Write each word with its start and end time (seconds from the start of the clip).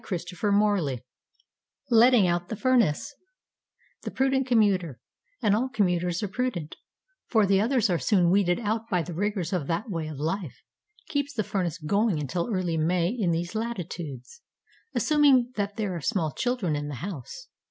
LETTING 1.91 2.25
OUT 2.25 2.49
THE 2.49 2.55
FURNACE 2.55 3.13
The 4.01 4.09
prudent 4.09 4.47
commuter 4.47 4.99
(and 5.43 5.55
all 5.55 5.69
commuters 5.69 6.23
are 6.23 6.27
prudent, 6.27 6.75
for 7.27 7.45
the 7.45 7.61
others 7.61 7.87
are 7.87 7.99
soon 7.99 8.31
weeded 8.31 8.59
out 8.61 8.89
by 8.89 9.03
the 9.03 9.13
rigours 9.13 9.53
of 9.53 9.67
that 9.67 9.91
way 9.91 10.07
of 10.07 10.17
life) 10.17 10.63
keeps 11.07 11.33
the 11.35 11.43
furnace 11.43 11.77
going 11.77 12.19
until 12.19 12.49
early 12.51 12.77
May 12.77 13.09
in 13.09 13.29
these 13.29 13.53
latitudes 13.53 14.41
assuming 14.95 15.51
that 15.55 15.75
there 15.75 15.95
are 15.95 16.01
small 16.01 16.31
children 16.31 16.75
in 16.75 16.87
the 16.87 16.95
house. 17.05 17.49